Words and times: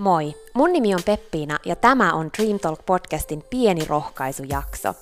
Moi, 0.00 0.34
mun 0.54 0.72
nimi 0.72 0.94
on 0.94 1.02
Peppiina 1.04 1.58
ja 1.66 1.76
tämä 1.76 2.12
on 2.12 2.30
Dream 2.38 2.58
Talk 2.58 2.86
podcastin 2.86 3.44
pieni 3.50 3.84
rohkaisujakso. 3.84 4.94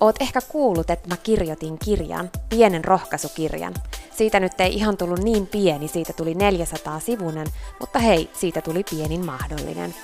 Oot 0.00 0.16
ehkä 0.20 0.40
kuullut, 0.48 0.90
että 0.90 1.08
mä 1.08 1.16
kirjoitin 1.16 1.78
kirjan, 1.78 2.30
pienen 2.48 2.84
rohkaisukirjan. 2.84 3.74
Siitä 4.16 4.40
nyt 4.40 4.60
ei 4.60 4.74
ihan 4.74 4.96
tullut 4.96 5.18
niin 5.18 5.46
pieni, 5.46 5.88
siitä 5.88 6.12
tuli 6.12 6.34
400 6.34 7.00
sivunen, 7.00 7.46
mutta 7.80 7.98
hei, 7.98 8.30
siitä 8.32 8.60
tuli 8.60 8.84
pienin 8.90 9.26
mahdollinen. 9.26 9.94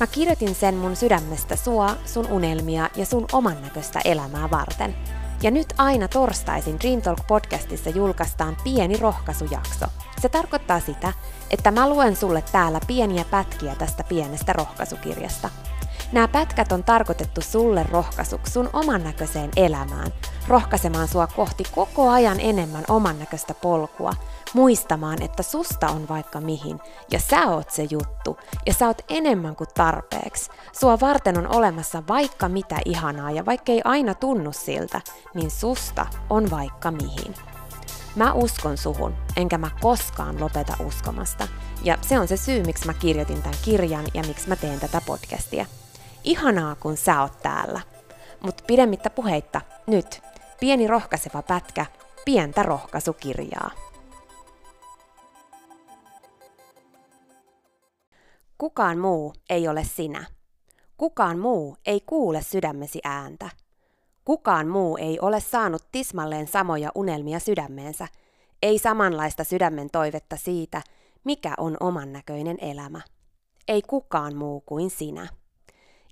Mä 0.00 0.06
kirjoitin 0.06 0.54
sen 0.54 0.74
mun 0.74 0.96
sydämestä 0.96 1.56
sua, 1.56 1.96
sun 2.04 2.30
unelmia 2.30 2.90
ja 2.96 3.06
sun 3.06 3.26
oman 3.32 3.62
näköistä 3.62 4.00
elämää 4.04 4.50
varten. 4.50 4.96
Ja 5.42 5.50
nyt 5.50 5.74
aina 5.78 6.08
torstaisin 6.08 6.80
Dream 6.80 7.02
Talk 7.02 7.18
podcastissa 7.28 7.90
julkaistaan 7.90 8.56
pieni 8.64 8.96
rohkaisujakso. 8.96 9.86
Se 10.26 10.30
tarkoittaa 10.30 10.80
sitä, 10.80 11.12
että 11.50 11.70
mä 11.70 11.88
luen 11.88 12.16
sulle 12.16 12.44
täällä 12.52 12.80
pieniä 12.86 13.24
pätkiä 13.30 13.74
tästä 13.74 14.04
pienestä 14.04 14.52
rohkaisukirjasta. 14.52 15.50
Nämä 16.12 16.28
pätkät 16.28 16.72
on 16.72 16.84
tarkoitettu 16.84 17.40
sulle 17.40 17.86
rohkaisuksi 17.90 18.52
sun 18.52 18.70
oman 18.72 19.04
näköiseen 19.04 19.50
elämään, 19.56 20.12
rohkaisemaan 20.48 21.08
sua 21.08 21.26
kohti 21.26 21.64
koko 21.74 22.10
ajan 22.10 22.40
enemmän 22.40 22.84
oman 22.88 23.18
näköistä 23.18 23.54
polkua, 23.54 24.12
muistamaan, 24.54 25.22
että 25.22 25.42
susta 25.42 25.88
on 25.88 26.08
vaikka 26.08 26.40
mihin, 26.40 26.80
ja 27.10 27.20
sä 27.20 27.46
oot 27.46 27.70
se 27.70 27.86
juttu, 27.90 28.38
ja 28.66 28.74
sä 28.74 28.86
oot 28.86 29.02
enemmän 29.08 29.56
kuin 29.56 29.68
tarpeeksi. 29.74 30.50
Sua 30.72 31.00
varten 31.00 31.38
on 31.38 31.56
olemassa 31.56 32.02
vaikka 32.08 32.48
mitä 32.48 32.76
ihanaa, 32.84 33.30
ja 33.30 33.46
vaikka 33.46 33.72
ei 33.72 33.80
aina 33.84 34.14
tunnu 34.14 34.52
siltä, 34.52 35.00
niin 35.34 35.50
susta 35.50 36.06
on 36.30 36.50
vaikka 36.50 36.90
mihin. 36.90 37.55
Mä 38.16 38.32
uskon 38.32 38.76
suhun, 38.76 39.14
enkä 39.36 39.58
mä 39.58 39.70
koskaan 39.80 40.40
lopeta 40.40 40.76
uskomasta. 40.86 41.48
Ja 41.84 41.98
se 42.02 42.18
on 42.18 42.28
se 42.28 42.36
syy, 42.36 42.62
miksi 42.62 42.86
mä 42.86 42.94
kirjoitin 42.94 43.42
tämän 43.42 43.58
kirjan 43.64 44.04
ja 44.14 44.22
miksi 44.26 44.48
mä 44.48 44.56
teen 44.56 44.80
tätä 44.80 45.00
podcastia. 45.06 45.66
Ihanaa, 46.24 46.74
kun 46.74 46.96
sä 46.96 47.22
oot 47.22 47.42
täällä. 47.42 47.80
Mutta 48.40 48.64
pidemmittä 48.66 49.10
puheitta, 49.10 49.60
nyt 49.86 50.22
pieni 50.60 50.86
rohkaiseva 50.86 51.42
pätkä, 51.42 51.86
pientä 52.24 52.62
rohkaisukirjaa. 52.62 53.70
Kukaan 58.58 58.98
muu 58.98 59.34
ei 59.50 59.68
ole 59.68 59.84
sinä. 59.84 60.26
Kukaan 60.96 61.38
muu 61.38 61.76
ei 61.86 62.00
kuule 62.06 62.42
sydämesi 62.42 63.00
ääntä. 63.04 63.50
Kukaan 64.26 64.68
muu 64.68 64.96
ei 64.96 65.20
ole 65.20 65.40
saanut 65.40 65.82
tismalleen 65.92 66.46
samoja 66.46 66.90
unelmia 66.94 67.38
sydämeensä, 67.38 68.08
ei 68.62 68.78
samanlaista 68.78 69.44
sydämen 69.44 69.90
toivetta 69.90 70.36
siitä, 70.36 70.82
mikä 71.24 71.54
on 71.58 71.76
oman 71.80 72.12
näköinen 72.12 72.58
elämä. 72.60 73.00
Ei 73.68 73.82
kukaan 73.82 74.36
muu 74.36 74.60
kuin 74.60 74.90
sinä. 74.90 75.28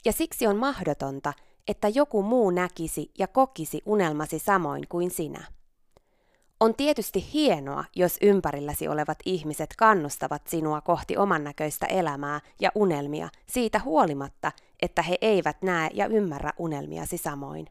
Ja 0.05 0.13
siksi 0.13 0.47
on 0.47 0.57
mahdotonta, 0.57 1.33
että 1.69 1.89
joku 1.89 2.23
muu 2.23 2.51
näkisi 2.51 3.11
ja 3.19 3.27
kokisi 3.29 3.83
unelmasi 3.87 4.39
samoin 4.39 4.89
kuin 4.89 5.11
sinä. 5.11 5.45
On 6.61 6.75
tietysti 6.75 7.33
hienoa, 7.33 7.85
jos 7.97 8.19
ympärilläsi 8.23 8.89
olevat 8.89 9.19
ihmiset 9.25 9.75
kannustavat 9.79 10.47
sinua 10.47 10.81
kohti 10.81 11.17
oman 11.17 11.45
näköistä 11.45 11.87
elämää 11.87 12.41
ja 12.61 12.71
unelmia 12.75 13.29
siitä 13.47 13.79
huolimatta, 13.79 14.53
että 14.83 15.03
he 15.03 15.19
eivät 15.21 15.63
näe 15.63 15.91
ja 15.95 16.07
ymmärrä 16.07 16.53
unelmiasi 16.59 17.19
samoin. 17.19 17.67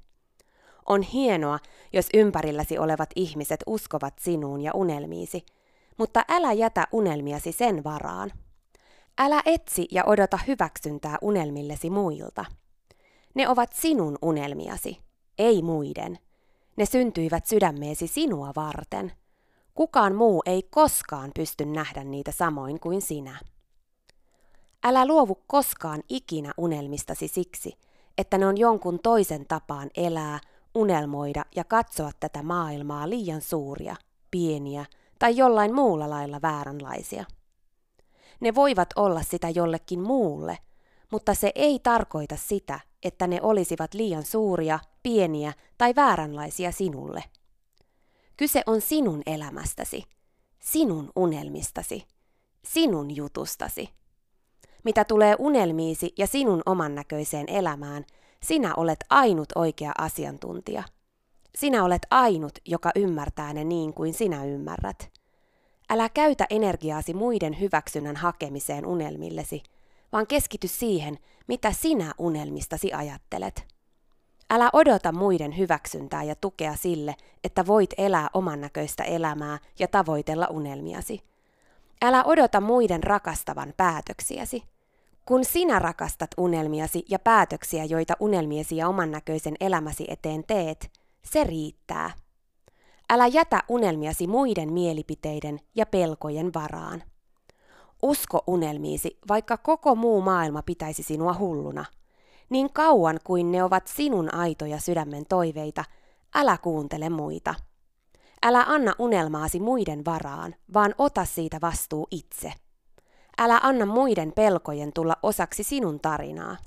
On 0.86 1.02
hienoa, 1.02 1.60
jos 1.94 2.08
ympärilläsi 2.14 2.78
olevat 2.78 3.10
ihmiset 3.16 3.60
uskovat 3.68 4.14
sinuun 4.20 4.62
ja 4.62 4.72
unelmiisi, 4.74 5.46
mutta 5.98 6.26
älä 6.30 6.54
jätä 6.54 6.88
unelmiasi 6.92 7.52
sen 7.52 7.84
varaan. 7.84 8.32
Älä 9.18 9.42
etsi 9.46 9.88
ja 9.92 10.04
odota 10.06 10.40
hyväksyntää 10.48 11.18
unelmillesi 11.22 11.90
muilta. 11.90 12.46
Ne 13.34 13.50
ovat 13.50 13.74
sinun 13.74 14.18
unelmiasi, 14.22 14.98
ei 15.38 15.62
muiden. 15.62 16.20
Ne 16.76 16.86
syntyivät 16.86 17.46
sydämeesi 17.46 18.08
sinua 18.08 18.52
varten. 18.56 19.12
Kukaan 19.74 20.16
muu 20.16 20.44
ei 20.46 20.64
koskaan 20.64 21.32
pysty 21.36 21.66
nähdä 21.66 22.04
niitä 22.04 22.32
samoin 22.32 22.80
kuin 22.80 23.02
sinä. 23.02 23.40
Älä 24.84 25.08
luovu 25.08 25.44
koskaan 25.48 26.04
ikinä 26.10 26.54
unelmistasi 26.58 27.28
siksi, 27.28 27.78
että 28.18 28.38
ne 28.38 28.48
on 28.48 28.58
jonkun 28.58 29.00
toisen 29.00 29.46
tapaan 29.48 29.90
elää, 29.98 30.40
unelmoida 30.76 31.46
ja 31.56 31.64
katsoa 31.64 32.12
tätä 32.20 32.44
maailmaa 32.44 33.10
liian 33.10 33.42
suuria, 33.42 33.96
pieniä 34.32 34.86
tai 35.20 35.38
jollain 35.38 35.76
muulla 35.76 36.10
lailla 36.10 36.42
vääränlaisia. 36.42 37.26
Ne 38.40 38.56
voivat 38.56 38.90
olla 38.96 39.22
sitä 39.24 39.50
jollekin 39.50 40.00
muulle, 40.00 40.58
mutta 41.12 41.34
se 41.34 41.52
ei 41.56 41.80
tarkoita 41.80 42.36
sitä, 42.38 42.80
että 43.04 43.28
ne 43.28 43.40
olisivat 43.42 43.94
liian 43.94 44.24
suuria, 44.24 44.80
pieniä 45.04 45.54
tai 45.78 45.96
vääränlaisia 45.96 46.72
sinulle. 46.72 47.24
Kyse 48.38 48.64
on 48.66 48.82
sinun 48.82 49.22
elämästäsi, 49.26 50.04
sinun 50.60 51.12
unelmistasi, 51.16 52.08
sinun 52.66 53.16
jutustasi. 53.16 53.90
Mitä 54.84 55.04
tulee 55.06 55.36
unelmiisi 55.40 56.14
ja 56.18 56.28
sinun 56.28 56.62
oman 56.66 56.96
näköiseen 56.96 57.50
elämään, 57.50 58.06
sinä 58.44 58.74
olet 58.78 59.00
ainut 59.10 59.50
oikea 59.56 59.92
asiantuntija. 59.98 60.84
Sinä 61.56 61.84
olet 61.84 62.02
ainut, 62.12 62.60
joka 62.66 62.92
ymmärtää 62.96 63.54
ne 63.54 63.64
niin 63.64 63.94
kuin 63.94 64.14
sinä 64.14 64.46
ymmärrät. 64.46 65.12
Älä 65.90 66.10
käytä 66.10 66.46
energiaasi 66.50 67.14
muiden 67.14 67.60
hyväksynnän 67.60 68.16
hakemiseen 68.16 68.86
unelmillesi, 68.86 69.64
vaan 70.12 70.28
keskity 70.28 70.68
siihen, 70.68 71.18
mitä 71.48 71.72
sinä 71.72 72.14
unelmistasi 72.18 72.94
ajattelet. 72.94 73.66
Älä 74.50 74.70
odota 74.74 75.12
muiden 75.12 75.58
hyväksyntää 75.58 76.24
ja 76.24 76.36
tukea 76.36 76.76
sille, 76.76 77.16
että 77.44 77.68
voit 77.68 77.90
elää 77.98 78.30
oman 78.34 78.62
näköistä 78.62 79.04
elämää 79.04 79.60
ja 79.80 79.88
tavoitella 79.88 80.48
unelmiasi. 80.48 81.22
Älä 82.02 82.24
odota 82.24 82.62
muiden 82.62 83.04
rakastavan 83.04 83.74
päätöksiäsi. 83.78 84.64
Kun 85.26 85.46
sinä 85.46 85.80
rakastat 85.80 86.30
unelmiasi 86.38 87.06
ja 87.10 87.20
päätöksiä, 87.20 87.86
joita 87.86 88.14
unelmiesi 88.20 88.78
ja 88.78 88.88
oman 88.88 89.12
näköisen 89.12 89.56
elämäsi 89.60 90.06
eteen 90.08 90.44
teet, 90.48 90.92
se 91.26 91.44
riittää. 91.44 92.12
Älä 93.10 93.28
jätä 93.28 93.64
unelmiasi 93.70 94.28
muiden 94.28 94.74
mielipiteiden 94.74 95.60
ja 95.76 95.86
pelkojen 95.86 96.54
varaan. 96.54 97.04
Usko 98.02 98.44
unelmiisi, 98.48 99.18
vaikka 99.28 99.58
koko 99.58 99.96
muu 99.96 100.22
maailma 100.22 100.62
pitäisi 100.62 101.04
sinua 101.04 101.34
hulluna. 101.34 101.86
Niin 102.50 102.74
kauan 102.74 103.20
kuin 103.24 103.52
ne 103.52 103.64
ovat 103.64 103.88
sinun 103.88 104.34
aitoja 104.34 104.80
sydämen 104.80 105.26
toiveita, 105.30 105.84
älä 106.36 106.58
kuuntele 106.58 107.10
muita. 107.10 107.56
Älä 108.46 108.64
anna 108.68 108.94
unelmaasi 109.00 109.60
muiden 109.60 110.06
varaan, 110.06 110.56
vaan 110.74 110.96
ota 110.98 111.26
siitä 111.26 111.58
vastuu 111.62 112.08
itse. 112.12 112.54
Älä 113.38 113.60
anna 113.64 113.86
muiden 113.86 114.32
pelkojen 114.32 114.94
tulla 114.94 115.16
osaksi 115.24 115.64
sinun 115.64 116.00
tarinaa. 116.00 116.58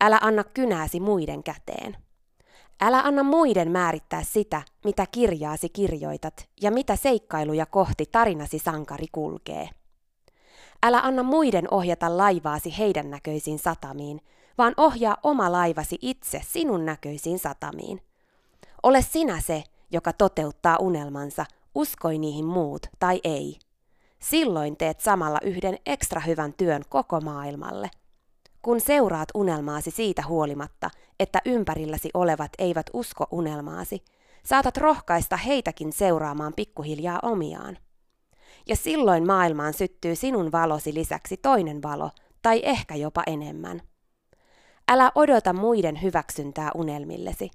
Älä 0.00 0.18
anna 0.22 0.44
kynääsi 0.44 1.00
muiden 1.00 1.42
käteen. 1.42 1.96
Älä 2.80 3.00
anna 3.00 3.22
muiden 3.22 3.70
määrittää 3.70 4.22
sitä, 4.22 4.62
mitä 4.84 5.06
kirjaasi 5.06 5.68
kirjoitat 5.68 6.48
ja 6.62 6.70
mitä 6.70 6.96
seikkailuja 6.96 7.66
kohti 7.66 8.06
tarinasi 8.06 8.58
sankari 8.58 9.06
kulkee. 9.12 9.68
Älä 10.82 11.00
anna 11.00 11.22
muiden 11.22 11.64
ohjata 11.70 12.16
laivaasi 12.16 12.78
heidän 12.78 13.10
näköisiin 13.10 13.58
satamiin, 13.58 14.20
vaan 14.58 14.74
ohjaa 14.76 15.16
oma 15.22 15.52
laivasi 15.52 15.98
itse 16.00 16.40
sinun 16.46 16.84
näköisiin 16.84 17.38
satamiin. 17.38 18.00
Ole 18.82 19.02
sinä 19.02 19.40
se, 19.40 19.64
joka 19.90 20.12
toteuttaa 20.12 20.76
unelmansa, 20.80 21.46
uskoi 21.74 22.18
niihin 22.18 22.44
muut 22.44 22.86
tai 22.98 23.20
ei. 23.24 23.58
Silloin 24.22 24.76
teet 24.76 25.00
samalla 25.00 25.38
yhden 25.42 25.78
ekstra 25.86 26.20
hyvän 26.20 26.52
työn 26.52 26.82
koko 26.88 27.20
maailmalle. 27.20 27.90
Kun 28.62 28.80
seuraat 28.80 29.28
unelmaasi 29.34 29.90
siitä 29.90 30.22
huolimatta, 30.28 30.90
että 31.20 31.42
ympärilläsi 31.44 32.10
olevat 32.14 32.52
eivät 32.58 32.86
usko 32.92 33.26
unelmaasi, 33.30 34.04
saatat 34.44 34.76
rohkaista 34.76 35.36
heitäkin 35.36 35.92
seuraamaan 35.92 36.52
pikkuhiljaa 36.56 37.18
omiaan. 37.22 37.78
Ja 38.68 38.76
silloin 38.76 39.26
maailmaan 39.26 39.74
syttyy 39.74 40.16
sinun 40.16 40.52
valosi 40.52 40.94
lisäksi 40.94 41.36
toinen 41.36 41.82
valo, 41.82 42.10
tai 42.42 42.60
ehkä 42.64 42.94
jopa 42.94 43.22
enemmän. 43.26 43.82
Älä 44.88 45.12
odota 45.14 45.52
muiden 45.52 46.02
hyväksyntää 46.02 46.70
unelmillesi. 46.74 47.50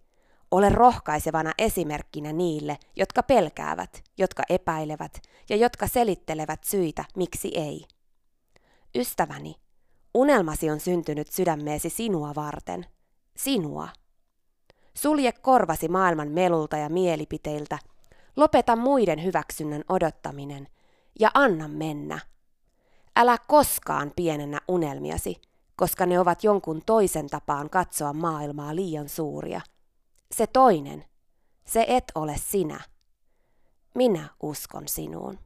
Ole 0.52 0.70
rohkaisevana 0.70 1.52
esimerkkinä 1.58 2.34
niille, 2.34 2.78
jotka 2.96 3.24
pelkäävät, 3.24 4.04
jotka 4.18 4.44
epäilevät 4.50 5.22
ja 5.50 5.56
jotka 5.56 5.88
selittelevät 5.88 6.64
syitä, 6.64 7.06
miksi 7.16 7.52
ei. 7.56 7.86
Ystäväni, 8.96 9.56
unelmasi 10.14 10.70
on 10.70 10.80
syntynyt 10.80 11.32
sydämeesi 11.32 11.90
sinua 11.90 12.36
varten. 12.36 12.86
Sinua. 13.38 13.90
Sulje 14.94 15.32
korvasi 15.32 15.88
maailman 15.88 16.28
melulta 16.28 16.78
ja 16.78 16.90
mielipiteiltä. 16.90 17.80
Lopeta 18.36 18.76
muiden 18.76 19.24
hyväksynnän 19.24 19.84
odottaminen 19.90 20.68
ja 21.20 21.32
anna 21.34 21.68
mennä. 21.68 22.20
Älä 23.16 23.38
koskaan 23.48 24.12
pienennä 24.16 24.62
unelmiasi, 24.68 25.42
koska 25.76 26.06
ne 26.06 26.20
ovat 26.20 26.44
jonkun 26.44 26.82
toisen 26.86 27.28
tapaan 27.28 27.70
katsoa 27.70 28.14
maailmaa 28.14 28.76
liian 28.76 29.10
suuria. 29.10 29.62
Se 30.38 30.48
toinen, 30.48 31.06
se 31.66 31.86
et 31.88 32.04
ole 32.16 32.36
sinä. 32.38 32.80
Minä 33.94 34.30
uskon 34.44 34.88
sinuun. 34.88 35.40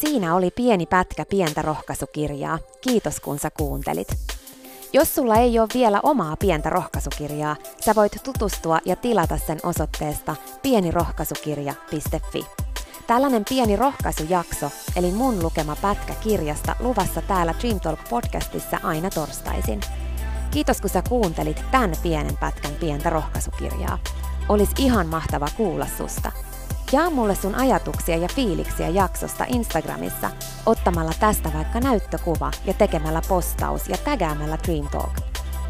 Siinä 0.00 0.34
oli 0.34 0.50
pieni 0.50 0.86
pätkä 0.86 1.24
pientä 1.30 1.62
rohkaisukirjaa. 1.62 2.58
Kiitos 2.80 3.20
kun 3.20 3.38
sä 3.38 3.50
kuuntelit. 3.50 4.08
Jos 4.92 5.14
sulla 5.14 5.36
ei 5.36 5.58
ole 5.58 5.68
vielä 5.74 6.00
omaa 6.02 6.36
pientä 6.36 6.70
rohkaisukirjaa, 6.70 7.56
sä 7.80 7.94
voit 7.94 8.12
tutustua 8.24 8.78
ja 8.84 8.96
tilata 8.96 9.38
sen 9.38 9.58
osoitteesta 9.62 10.36
pienirohkaisukirja.fi. 10.62 12.46
Tällainen 13.06 13.44
pieni 13.48 13.76
rohkaisujakso, 13.76 14.70
eli 14.96 15.12
mun 15.12 15.42
lukema 15.42 15.76
pätkä 15.82 16.14
kirjasta, 16.14 16.76
luvassa 16.80 17.22
täällä 17.22 17.54
Dream 17.60 17.80
Talk 17.80 18.00
podcastissa 18.10 18.80
aina 18.82 19.10
torstaisin. 19.10 19.80
Kiitos 20.50 20.80
kun 20.80 20.90
sä 20.90 21.02
kuuntelit 21.08 21.64
tämän 21.70 21.92
pienen 22.02 22.36
pätkän 22.36 22.72
pientä 22.80 23.10
rohkaisukirjaa. 23.10 23.98
Olis 24.48 24.70
ihan 24.78 25.06
mahtava 25.06 25.46
kuulla 25.56 25.86
susta. 25.98 26.32
Jaa 26.92 27.10
mulle 27.10 27.34
sun 27.34 27.54
ajatuksia 27.54 28.16
ja 28.16 28.28
fiiliksiä 28.34 28.88
jaksosta 28.88 29.44
Instagramissa 29.48 30.30
ottamalla 30.66 31.12
tästä 31.20 31.52
vaikka 31.54 31.80
näyttökuva 31.80 32.50
ja 32.64 32.74
tekemällä 32.74 33.22
postaus 33.28 33.88
ja 33.88 33.96
tägäämällä 33.98 34.58
Dream 34.66 34.88
Talk. 34.88 35.12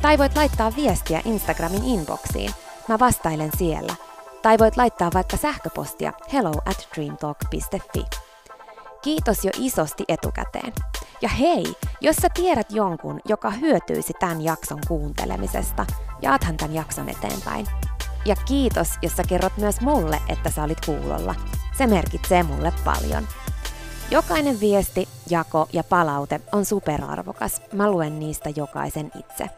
Tai 0.03 0.19
voit 0.19 0.37
laittaa 0.37 0.73
viestiä 0.77 1.23
Instagramin 1.25 1.85
inboxiin. 1.85 2.51
Mä 2.89 2.99
vastailen 2.99 3.51
siellä. 3.59 3.95
Tai 4.43 4.59
voit 4.59 4.77
laittaa 4.77 5.11
vaikka 5.15 5.37
sähköpostia 5.37 6.13
hello 6.33 6.53
at 6.67 6.89
dreamtalk.fi. 6.95 8.05
Kiitos 9.03 9.45
jo 9.45 9.51
isosti 9.59 10.05
etukäteen. 10.09 10.73
Ja 11.23 11.29
hei, 11.29 11.65
jos 12.01 12.17
sä 12.17 12.29
tiedät 12.35 12.71
jonkun, 12.71 13.21
joka 13.25 13.51
hyötyisi 13.51 14.13
tämän 14.21 14.43
jakson 14.43 14.79
kuuntelemisesta, 14.89 15.87
jaathan 16.23 16.57
tämän 16.57 16.75
jakson 16.75 17.09
eteenpäin. 17.09 17.67
Ja 18.27 18.37
kiitos, 18.37 18.89
jos 19.03 19.17
sä 19.17 19.23
kerrot 19.29 19.57
myös 19.57 19.81
mulle, 19.81 20.21
että 20.29 20.51
sä 20.51 20.63
olit 20.63 20.87
kuulolla. 20.87 21.35
Se 21.79 21.87
merkitsee 21.87 22.43
mulle 22.43 22.73
paljon. 22.85 23.29
Jokainen 24.11 24.61
viesti, 24.61 25.09
jako 25.31 25.69
ja 25.73 25.85
palaute 25.85 26.41
on 26.53 26.65
superarvokas. 26.65 27.63
Mä 27.73 27.91
luen 27.91 28.19
niistä 28.19 28.51
jokaisen 28.57 29.11
itse. 29.19 29.51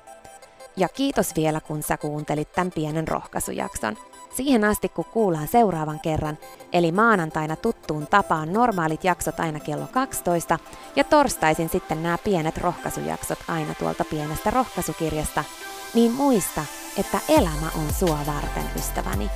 Ja 0.76 0.88
kiitos 0.88 1.36
vielä, 1.36 1.60
kun 1.60 1.82
sä 1.82 1.96
kuuntelit 1.96 2.52
tämän 2.52 2.72
pienen 2.72 3.08
rohkaisujakson. 3.08 3.96
Siihen 4.36 4.64
asti, 4.64 4.88
kun 4.88 5.04
kuullaan 5.04 5.48
seuraavan 5.48 6.00
kerran, 6.00 6.38
eli 6.72 6.92
maanantaina 6.92 7.56
tuttuun 7.56 8.06
tapaan 8.06 8.52
normaalit 8.52 9.04
jaksot 9.04 9.40
aina 9.40 9.60
kello 9.60 9.86
12 9.92 10.58
ja 10.96 11.04
torstaisin 11.04 11.68
sitten 11.68 12.02
nämä 12.02 12.18
pienet 12.18 12.58
rohkaisujaksot 12.58 13.38
aina 13.48 13.74
tuolta 13.74 14.04
pienestä 14.04 14.50
rohkaisukirjasta, 14.50 15.44
niin 15.94 16.12
muista, 16.12 16.64
että 16.96 17.18
elämä 17.28 17.70
on 17.76 17.92
sua 17.92 18.18
varten, 18.26 18.70
ystäväni. 18.76 19.30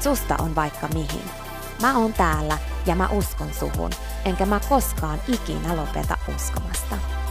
Susta 0.00 0.36
on 0.38 0.54
vaikka 0.54 0.88
mihin. 0.88 1.24
Mä 1.82 1.98
oon 1.98 2.12
täällä 2.12 2.58
ja 2.86 2.94
mä 2.94 3.08
uskon 3.08 3.54
suhun, 3.54 3.90
enkä 4.24 4.46
mä 4.46 4.60
koskaan 4.68 5.18
ikinä 5.28 5.76
lopeta 5.76 6.18
uskomasta. 6.34 7.21